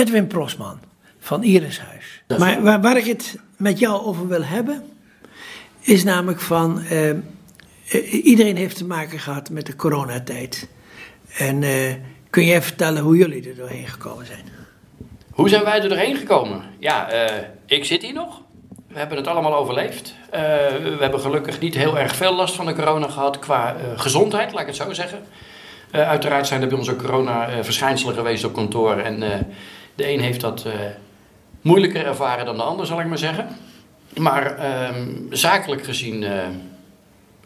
[0.00, 0.78] Edwin Prosman
[1.18, 2.22] van Irishuis.
[2.38, 4.82] Maar waar, waar ik het met jou over wil hebben,
[5.80, 6.82] is namelijk van.
[6.82, 7.16] eh, eh,
[8.24, 10.68] iedereen heeft te maken gehad met de coronatijd.
[11.36, 11.94] En eh,
[12.30, 14.44] kun jij vertellen hoe jullie er doorheen gekomen zijn?
[15.30, 16.62] Hoe zijn wij er doorheen gekomen?
[16.78, 17.08] Ja,
[17.66, 18.40] ik zit hier nog.
[18.88, 20.14] We hebben het allemaal overleefd.
[20.30, 24.60] We hebben gelukkig niet heel erg veel last van de corona gehad qua gezondheid, laat
[24.60, 25.18] ik het zo zeggen.
[25.90, 28.96] Uiteraard zijn er bij ons ook corona-verschijnselen geweest op kantoor.
[28.96, 29.22] En
[29.94, 30.72] de een heeft dat eh,
[31.60, 33.48] moeilijker ervaren dan de ander, zal ik maar zeggen.
[34.16, 36.32] Maar ehm, zakelijk gezien eh,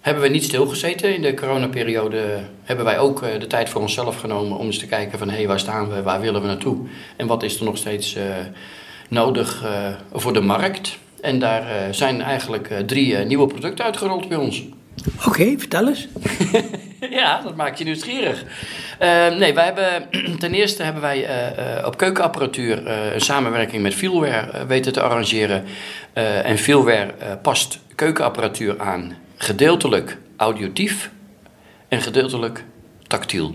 [0.00, 1.14] hebben we niet stilgezeten.
[1.14, 4.86] In de coronaperiode hebben wij ook eh, de tijd voor onszelf genomen om eens te
[4.86, 6.86] kijken van hé, hey, waar staan we, waar willen we naartoe?
[7.16, 8.16] En wat is er nog steeds
[9.08, 9.64] nodig
[10.12, 10.98] voor de markt?
[11.20, 14.64] En daar zijn eigenlijk drie nieuwe producten uitgerold bij ons.
[15.26, 16.08] Oké, vertel eens.
[17.10, 18.44] Ja, dat maakt je nieuwsgierig.
[18.98, 20.08] Eh, nee, wij hebben,
[20.38, 25.00] ten eerste hebben wij eh, eh, op keukenapparatuur eh, een samenwerking met Feelware weten te
[25.00, 25.64] arrangeren.
[26.44, 31.10] En Feelware past keukenapparatuur aan gedeeltelijk auditief
[31.88, 32.64] en gedeeltelijk
[33.06, 33.54] tactiel.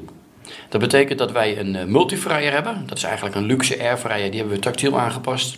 [0.69, 2.83] Dat betekent dat wij een multifryer hebben.
[2.88, 5.58] Dat is eigenlijk een luxe airfryer, die hebben we tactiel aangepast.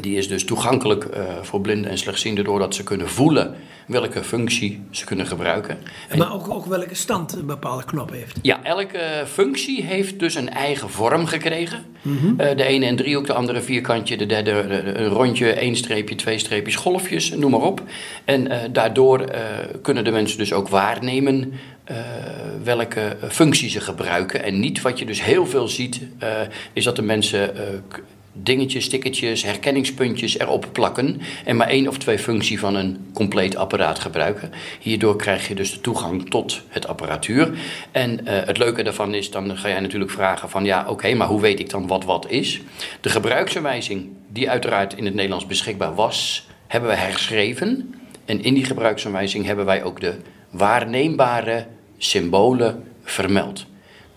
[0.00, 3.54] Die is dus toegankelijk eh, voor blinden en slechtzienden doordat ze kunnen voelen
[3.86, 5.78] welke functie ze kunnen gebruiken.
[6.16, 8.38] Maar ook, ook welke stand een bepaalde knop heeft.
[8.42, 11.84] Ja, elke functie heeft dus een eigen vorm gekregen.
[12.36, 16.38] Eh, de ene een driehoek, de andere vierkantje, de derde een rondje, één streepje, twee
[16.38, 17.82] streepjes, golfjes, noem maar op.
[18.24, 19.24] En eh, daardoor
[19.82, 21.52] kunnen de mensen dus ook waarnemen
[22.62, 24.42] welke functie ze gebruiken.
[24.42, 26.00] En niet wat je dus heel veel ziet,
[26.72, 27.52] is dat de mensen
[28.32, 33.98] dingetjes, stickertjes, herkenningspuntjes erop plakken en maar één of twee functie van een compleet apparaat
[33.98, 34.50] gebruiken.
[34.80, 37.58] Hierdoor krijg je dus de toegang tot het apparatuur.
[37.90, 41.28] En eh, het leuke daarvan is, dan ga jij natuurlijk vragen van ja, oké, maar
[41.28, 42.60] hoe weet ik dan wat wat is?
[43.00, 47.94] De gebruiksaanwijzing, die uiteraard in het Nederlands beschikbaar was, hebben we herschreven.
[48.24, 50.14] En in die gebruiksaanwijzing hebben wij ook de
[50.50, 51.66] waarneembare
[51.98, 53.66] symbolen vermeld.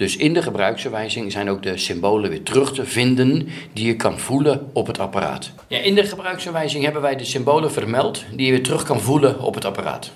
[0.04, 4.20] Dus in de gebruiksaanwijzing zijn ook de symbolen weer terug te vinden die je kan
[4.20, 5.52] voelen op het apparaat.
[5.68, 9.40] Ja, in de gebruiksaanwijzing hebben wij de symbolen vermeld die je weer terug kan voelen
[9.40, 10.12] op het apparaat.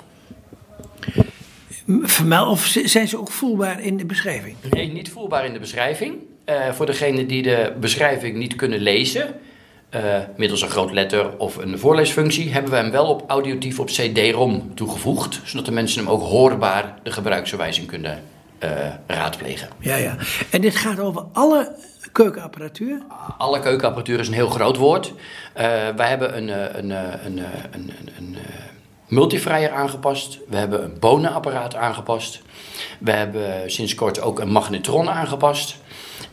[2.01, 4.55] Vermeld, of zijn ze ook voelbaar in de beschrijving?
[4.69, 6.15] Nee, niet voelbaar in de beschrijving.
[6.45, 9.35] Eh, voor degenen die de beschrijving niet kunnen lezen,
[9.89, 13.87] eh, middels een groot letter of een voorleesfunctie, hebben we hem wel op auditief op
[13.87, 18.23] CD-ROM toegevoegd, zodat de mensen hem ook hoorbaar de gebruiksaanwijzing kunnen
[19.07, 19.69] raadplegen.
[19.79, 20.16] Ja, ja.
[20.50, 21.75] En dit gaat over alle
[22.12, 23.01] keukenapparatuur?
[23.38, 25.13] Alle keukenapparatuur is een heel groot woord.
[25.53, 28.41] Eh, wij hebben een, eh, een, eh, een, eh, een, een, een eh,
[29.07, 30.40] multifryer aangepast.
[30.50, 32.41] We hebben een bonenapparaat aangepast.
[33.00, 35.78] We hebben sinds kort ook een magnetron aangepast.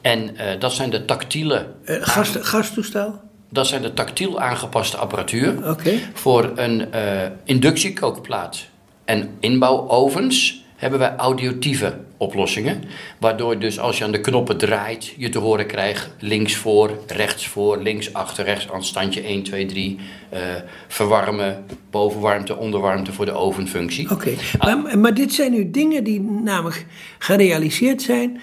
[0.01, 3.21] En eh, dat zijn de tactiele, Eh, gas, gastoestel?
[3.51, 5.71] dat zijn de tactiel aangepaste apparatuur.
[5.71, 5.93] Oké.
[6.13, 7.03] Voor een eh,
[7.45, 8.65] inductiekookplaat
[9.05, 12.84] en inbouwovens hebben wij auditieve oplossingen.
[13.19, 17.49] Waardoor dus als je aan de knoppen draait, je te horen krijgt links voor, rechts
[17.49, 19.99] voor, links achter, rechts aan standje 1, 2, 3.
[20.28, 20.41] eh,
[20.89, 24.11] verwarmen, bovenwarmte, onderwarmte voor de ovenfunctie.
[24.11, 24.34] Oké.
[24.59, 26.87] Maar, maar dit zijn nu dingen die namelijk
[27.19, 28.41] gerealiseerd zijn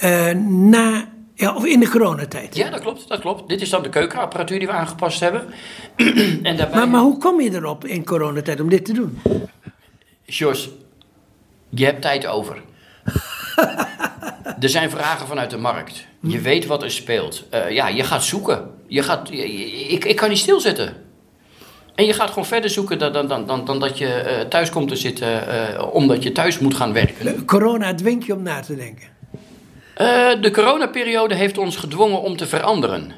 [0.00, 2.56] eh, na, ja, of in de coronatijd.
[2.56, 3.48] Ja, dat klopt, dat klopt.
[3.48, 5.44] Dit is dan de keukenapparatuur die we aangepast hebben.
[6.42, 6.68] en daarbij...
[6.74, 9.18] Maar, maar hoe kom je erop in coronatijd om dit te doen?
[10.24, 10.70] Jos,
[11.70, 12.62] je hebt tijd over.
[14.60, 16.06] er zijn vragen vanuit de markt.
[16.20, 17.44] Je weet wat er speelt.
[17.50, 18.70] Eh, ja, je gaat zoeken.
[18.86, 19.46] Je gaat, je-
[19.88, 20.94] ik, ik kan niet stilzitten.
[21.94, 24.70] En je gaat gewoon verder zoeken dan, dan, dan, dan, dan dat je eh, thuis
[24.70, 27.44] komt te zitten eh, omdat je thuis moet gaan werken.
[27.44, 29.08] Corona dwingt je om na te denken.
[30.40, 33.12] De coronaperiode heeft ons gedwongen om te veranderen.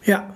[0.00, 0.34] Ja.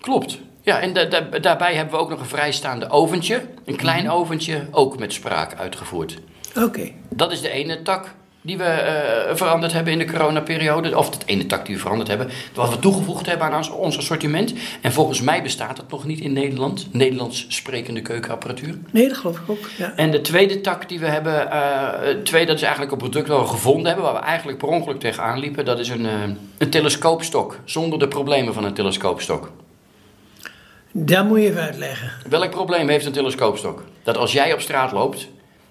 [0.00, 0.38] Klopt.
[0.62, 3.42] Ja, en da- da- daarbij hebben we ook nog een vrijstaande oventje.
[3.64, 6.18] Een klein oventje, ook met spraak uitgevoerd.
[6.62, 6.90] Oké.
[7.08, 10.98] Dat is de ene tak die we eh, veranderd hebben in de coronaperiode.
[10.98, 12.28] Of het ene tak die we veranderd hebben.
[12.54, 14.54] Wat we toegevoegd hebben aan ons, ons assortiment.
[14.80, 16.88] En volgens mij bestaat het nog niet in Nederland.
[16.92, 18.78] Nederlands sprekende keukenapparatuur.
[18.90, 19.68] Nee, dat geloof ik ook.
[19.78, 19.92] Ja.
[19.96, 21.60] En de tweede tak die we hebben, eh,
[22.00, 24.68] het tweede dat is eigenlijk een product dat we gevonden hebben, waar we eigenlijk per
[24.68, 25.64] ongeluk tegenaan liepen.
[25.64, 26.12] Dat is een, eh,
[26.58, 29.50] een telescoopstok, zonder de problemen van een telescoopstok.
[30.92, 32.12] Dat moet je even uitleggen.
[32.28, 33.84] Welk probleem heeft een telescoopstok?
[34.02, 35.28] Dat als jij op straat loopt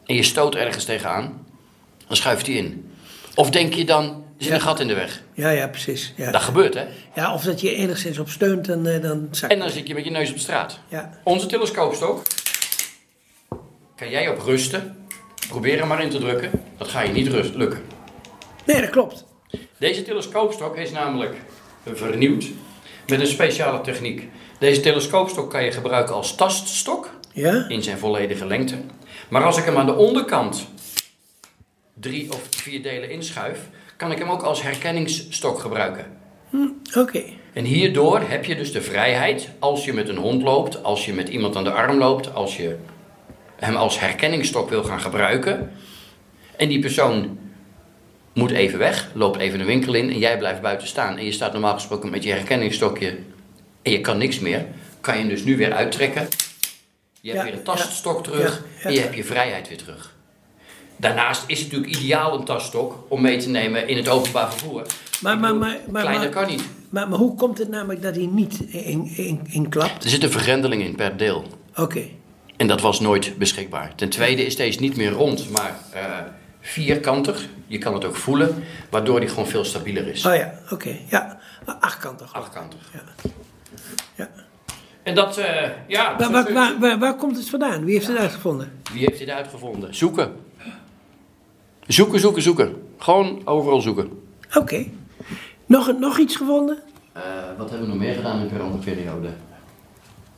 [0.07, 1.45] en je stoot ergens tegenaan,
[2.07, 2.91] dan schuift hij in.
[3.35, 4.05] Of denk je dan,
[4.37, 5.21] er zit een gat in de weg?
[5.33, 6.13] Ja, ja, precies.
[6.15, 6.31] Ja.
[6.31, 6.85] Dat gebeurt, hè?
[7.15, 9.93] ja, of dat je enigszins op steunt, dan, eh, dan zakt En dan zit je
[9.93, 10.79] met je neus op de straat.
[10.87, 11.19] Ja.
[11.23, 12.21] Onze telescoopstok
[13.95, 15.05] kan jij op rusten.
[15.47, 16.51] Probeer hem maar in te drukken.
[16.77, 17.81] Dat ga je niet rust, lukken.
[18.65, 19.25] Nee, dat klopt.
[19.77, 21.35] Deze telescoopstok is namelijk
[21.93, 22.45] vernieuwd
[23.07, 24.29] met een speciale techniek.
[24.59, 27.65] Deze telescoopstok kan je gebruiken als taststok Ja?
[27.67, 28.75] in zijn volledige lengte.
[29.29, 30.67] Maar als ik hem aan de onderkant
[31.93, 33.59] drie of vier delen inschuif,
[33.97, 36.05] kan ik hem ook als herkenningsstok gebruiken.
[36.95, 37.23] Oké.
[37.53, 41.13] En hierdoor heb je dus de vrijheid, als je met een hond loopt, als je
[41.13, 42.75] met iemand aan de arm loopt, als je
[43.55, 45.71] hem als herkenningsstok wil gaan gebruiken.
[46.55, 47.39] En die persoon
[48.33, 51.17] moet even weg, loopt even de winkel in en jij blijft buiten staan.
[51.17, 53.17] En je staat normaal gesproken met je herkenningsstokje
[53.81, 54.65] en je kan niks meer.
[55.01, 56.27] Kan je hem dus nu weer uittrekken.
[57.27, 60.13] Je hebt weer een taststok terug en je hebt je vrijheid weer terug.
[60.95, 64.81] Daarnaast is het natuurlijk ideaal een taststok om mee te nemen in het openbaar vervoer.
[65.21, 66.63] Maar- maar- maar- maar- kleiner kan niet.
[66.89, 70.03] Maar, maar hoe komt het namelijk dat hij niet in, in, in klapt?
[70.03, 71.45] Er zit een vergrendeling in per deel.
[71.75, 72.01] Oké.
[72.57, 73.95] En dat was nooit beschikbaar.
[73.95, 76.03] Ten tweede is deze niet meer rond, maar eh,
[76.61, 77.45] vierkantig.
[77.67, 80.25] Je kan het ook voelen, waardoor die gewoon veel stabieler is.
[80.25, 80.97] Oh ja, oké.
[81.09, 81.39] Ja,
[81.79, 82.33] achtkantig.
[82.33, 82.79] Achtkantig.
[82.93, 83.29] Ja.
[85.07, 86.15] En dat, eh, ja.
[86.17, 87.85] Waar, waar, waar, waar, waar komt het vandaan?
[87.85, 88.71] Wie heeft het uitgevonden?
[88.93, 89.95] Wie heeft dit uitgevonden?
[89.95, 90.31] Zoeken.
[91.87, 92.75] Zoeken, zoeken, zoeken.
[92.97, 94.09] Gewoon overal zoeken.
[94.53, 94.85] Oké.
[95.65, 96.77] Nog, nog iets gevonden?
[97.13, 97.21] Eh,
[97.57, 99.27] wat hebben we nog meer gedaan in de coronaperiode?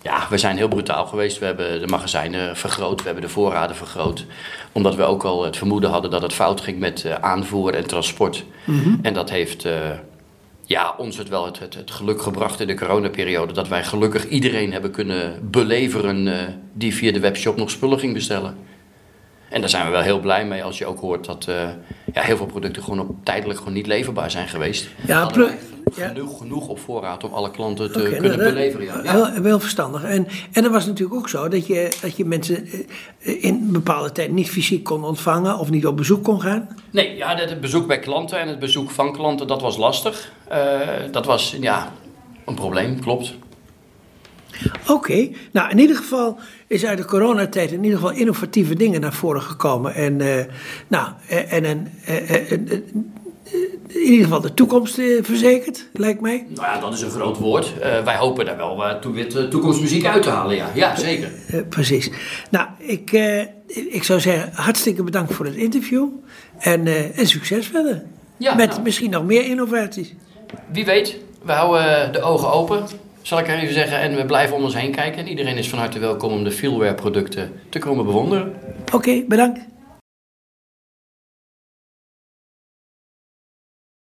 [0.01, 1.39] Ja, we zijn heel brutaal geweest.
[1.39, 4.25] We hebben de magazijnen vergroot, we hebben de voorraden vergroot.
[4.71, 7.87] Omdat we ook al het vermoeden hadden dat het fout ging met eh, aanvoer en
[7.87, 8.45] transport.
[9.01, 9.89] En dat heeft eh,
[10.69, 13.53] ja, ons het wel het, het, het geluk gebracht in de coronaperiode.
[13.53, 18.13] Dat wij gelukkig iedereen hebben kunnen beleveren eh, die via de webshop nog spullen ging
[18.13, 18.57] bestellen.
[19.49, 21.69] En daar zijn we wel heel blij mee als je ook hoort dat eh,
[22.13, 24.89] ja, heel veel producten gewoon op, tijdelijk gewoon niet leverbaar zijn geweest.
[25.05, 25.31] Ja,
[25.95, 26.07] ja.
[26.07, 28.85] genoeg, genoeg op voorraad om alle klanten te kunnen nou, dat- beleveren.
[28.85, 29.01] Ja.
[29.03, 29.11] Ja.
[29.11, 30.03] Heel, heel verstandig.
[30.03, 32.67] En, en er was natuurlijk ook zo dat je, dat je mensen
[33.19, 36.69] eh, in een bepaalde tijd niet fysiek kon ontvangen of niet op bezoek kon gaan.
[36.91, 40.31] Nee, ja, het het bezoek bij klanten en het bezoek van klanten, dat was lastig.
[40.47, 40.79] Eh,
[41.11, 41.91] dat was ja,
[42.45, 43.33] een probleem, klopt.
[44.87, 46.37] Oké, nou in ieder geval
[46.67, 49.95] is uit de coronatijd in ieder geval innovatieve dingen naar voren gekomen.
[49.95, 50.45] En, eh,
[50.87, 52.51] nou, en, en, eh,
[53.87, 56.45] in ieder geval de toekomst eh, verzekerd, lijkt mij.
[56.49, 57.73] Nou ja, dat is een groot woord.
[57.79, 58.95] Eh, wij hopen daar wel eh,
[59.49, 60.69] toekomstmuziek uit te halen, ja.
[60.73, 61.31] Ja, zeker.
[61.69, 62.09] Precies.
[62.51, 63.11] Nou, ik,
[63.67, 66.07] ik zou zeggen, hartstikke bedankt voor het interview.
[66.59, 68.03] En, en succes verder.
[68.37, 68.81] Ja, Met nou.
[68.81, 70.13] misschien nog meer innovaties.
[70.71, 72.83] Wie weet, we houden de ogen open,
[73.21, 73.99] zal ik er even zeggen.
[73.99, 75.19] En we blijven om ons heen kijken.
[75.19, 78.53] En iedereen is van harte welkom om de Feelware producten te komen bewonderen.
[78.93, 79.59] Oké, bedankt.